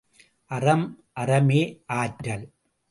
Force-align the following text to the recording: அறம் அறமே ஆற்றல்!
அறம் 0.51 0.85
அறமே 1.13 1.61
ஆற்றல்! 1.95 2.45